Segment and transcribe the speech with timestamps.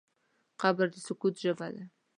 [0.61, 1.83] قبر د سکوت ژبه ده.